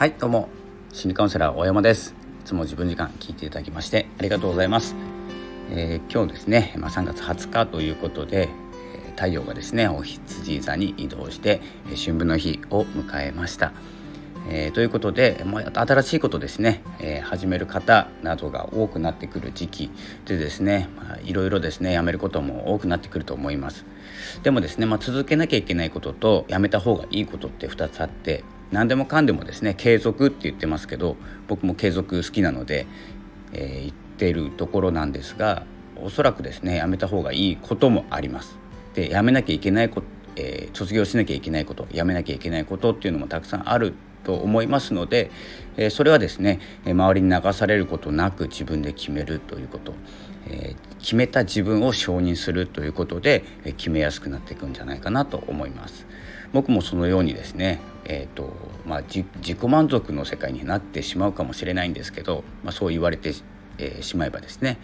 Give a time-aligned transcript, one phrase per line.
[0.00, 0.48] はいどうも。
[0.94, 2.14] 心理カウンセラー大山です。
[2.40, 4.96] いつも自分時間聞いていただきましてありがとうございます、
[5.70, 8.48] えー、今日ですね、まあ、3月20日ということで
[9.16, 11.60] 太陽がですねお羊座に移動して
[12.02, 13.74] 春分の日を迎えました。
[14.48, 19.90] えー、ということで、まあ、新しいことですね、えー、始める方などが多くなってくる時期
[20.24, 23.84] でですね、まあ、いろいろですねやめることも多くなってくると思います。
[24.42, 31.16] でもですね、まあ、続けなきゃいけないこととやめた方がいいことって2つあって何でもかんでもですね継続って言ってますけど
[31.48, 32.86] 僕も継続好きなので、
[33.52, 35.64] えー、言ってるところなんですが
[35.96, 38.58] おそらくですねやめた方がいいこともあります。
[38.94, 45.30] でやめなきゃいけないことえー、卒業しなきゃいけないことやめなきゃいけないことっていうのもたくさんあると思いますので、
[45.76, 49.94] えー、それはですね周りに流されることなく自分で決めるということ、
[50.48, 56.06] えー、決めた自分を承認するということで、え決めやすくなっていくんじゃないかなと思います。
[56.52, 58.52] 僕もそのようにですね、えーと
[58.84, 63.32] まあ、自己満足の世界になってしまうかもしれないんですけど、まあ、そう言われて、
[63.78, 64.78] えー、しまえばですね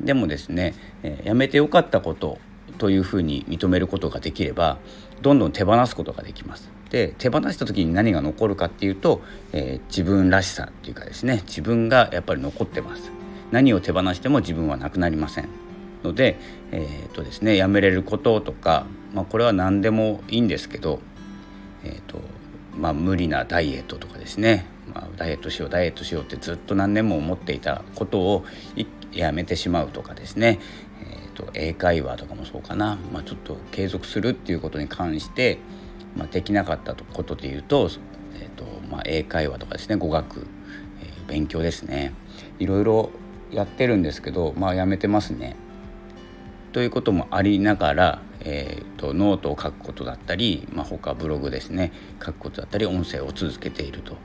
[0.00, 2.38] でもですね、えー、やめてよかったこと
[2.80, 4.78] というふうに認めることができれば
[5.20, 6.70] どんどん手放すことができます。
[6.88, 9.20] で手放した時に何が残るかっていうと、
[9.52, 11.42] えー、自分らしさっていうかですね。
[11.46, 13.12] 自分がやっぱり残ってます。
[13.52, 15.48] 何を手放しても自分はなくなりません。
[16.02, 16.38] ので,、
[16.72, 21.00] えーとですね、やめれることとか、まあ、これは何でもいいんですけど、
[21.84, 22.20] えーと
[22.76, 24.64] まあ、無理なダイエットとかですね、
[24.94, 28.44] まあ、ダイエットしようダイエットしようってずっと何年も思っていたことを
[29.12, 30.58] やめてしまうとかですね、
[31.02, 35.58] えと、英会話とかもそうかな、まあ、ちょっと継続するっていうことに関して
[36.16, 37.88] まあ、できなかったことでいうと,、
[38.34, 39.96] えーとまあ、英会話とかですね。
[39.96, 40.46] 語学、
[41.02, 42.12] えー、勉強ですね。
[42.58, 43.10] いろいろ
[43.50, 45.56] やってるんですけど、まあ、やめてますね。
[46.72, 51.92] ということもありながら、えーと、ノートを書くことだったり、まあ、他ブログですね。
[52.24, 54.16] 書くことだったり音声を続けていると。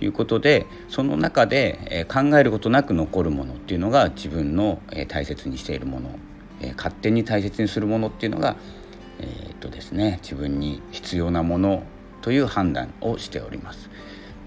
[0.00, 6.10] いうことでその中で、えー、考えることなく残るものっていうのが自分の、えー、大切にしているもの、
[6.64, 8.56] えー、勝手に大切にするものっていうのが
[9.18, 11.84] えー、っとですね自分に必要なもの
[12.22, 13.90] という判断をしております。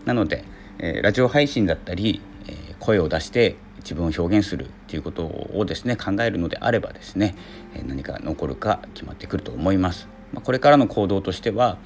[0.06, 0.44] なので、
[0.80, 7.36] え、ラジオ配信だったり、え、声を出して自分を表現するということをですね考えるのであればですね、
[7.76, 11.78] え何か残るか決まってくると思います、まあ、これからの行動としては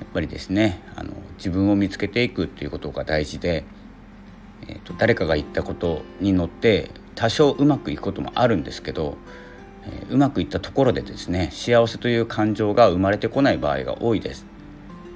[0.00, 3.64] やっぱりですねあの自分を見つけていくということが大事で、
[4.66, 9.16] えーと誰かが言ったことに乗って多少うまくいくこともあるんですけど
[9.84, 14.46] えうまくいったところでですね幸せという感情が生まれてこない場合が多いです。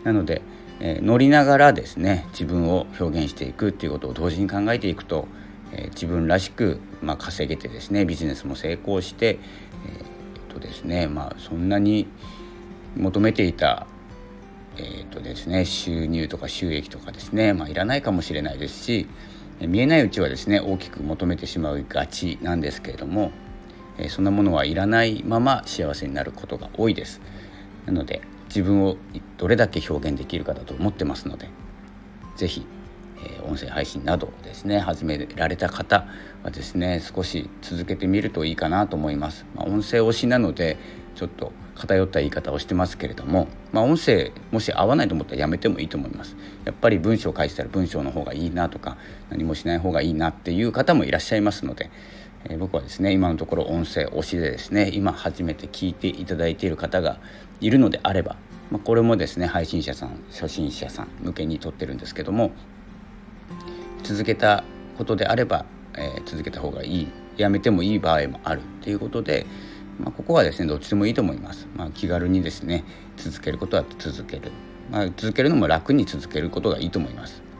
[0.04, 0.42] なので、
[0.80, 5.28] え乗りながらですね自分を表現していくっていうことを同時に考えていくと、
[5.72, 12.06] え自分らしく、まあ、稼げてですねビジネスも成功して、えー、とですねまあそんなに
[12.96, 13.86] 求めていた
[14.76, 19.06] えーとですね、収入とか収益とかですね、まあ、いらないかもしれないですし
[19.60, 23.30] 見えないうちはですね大きく求めてしまうがちなんですけれども
[23.98, 27.20] えそんなものはいらないまま幸せになることが多いです。
[27.86, 28.96] なので自分を
[29.36, 31.48] どれだけ表現できるかだと思ってますので
[32.36, 32.66] 是非、
[33.24, 36.06] え音声配信などですね始められた方
[36.42, 40.76] はですね少し続けてみるといいかなと思います、まあ、音声推しなので
[41.14, 46.36] ちょっと偏った言い方をしてますけれども、まあ、音声もし合わないと思ったらやめてもいいと思います。
[46.64, 48.96] やっぱり文章を書いてたら文章の方がいいなとか
[49.30, 51.90] 何もしない方がいいなっていう方もいらっしゃいますので
[52.48, 57.18] え僕はですね今のところ音声推しでですね今初めて聞いていただいている方が
[57.60, 58.36] いるのであれば、
[58.70, 62.52] まあ、これもですね配信者さん初心者さん向けに撮ってるんですけども
[64.02, 64.64] 続けた
[64.98, 65.64] ことであれば、
[65.96, 69.46] えー、続けた方がいいやめてもいい場合もあるということで、
[69.98, 72.84] まあ、ここはですねどっちでもいいと思います、まあ、気軽にですね
[73.16, 74.52] 続けることは続ける、
[74.90, 77.53] まあ、続けるのも楽に続けることがいいと思います。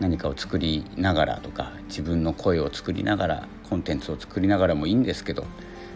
[0.00, 5.44] 何かを作りながらとか自分の声を作りながらコンテンツを作りながらもいいんですけど、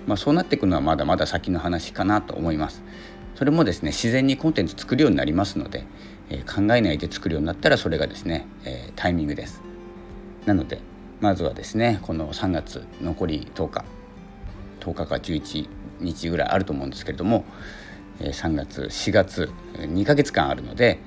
[0.07, 2.83] まあ、そうなっていくのはまだまだ先の話かなと思います。
[3.35, 5.85] それもですね自然にコンテンツ作るようになりますので、
[6.29, 9.63] えー、考えないで作るようになったらそれがですね、えー、タイミングです。
[10.47, 10.81] なので
[11.21, 13.85] まずはですねこの3月残り10日
[14.81, 15.69] 10日か11
[16.01, 17.45] 日ぐらいあると思うんですけれども
[18.19, 20.99] 3月4月2ヶ月間あるので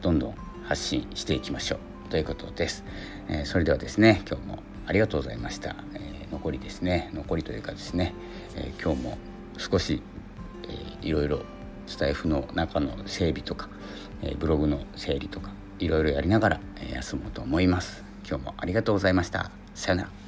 [0.00, 0.34] どんどん
[0.64, 1.91] 発信していきましょう。
[2.12, 2.84] ということです、
[3.30, 8.12] えー、それではですね今日もありがとうございました、えー、残りですね残りというかですね、
[8.54, 9.16] えー、今日も
[9.56, 10.02] 少し、
[10.64, 11.40] えー、いろいろ
[11.86, 13.68] スタイフの中の整備とか、
[14.22, 18.04] えブログの整理とかいろいろやりながら、え休もうと思います。
[18.26, 19.50] 今日もありがとうございました。
[19.74, 20.21] さよなら。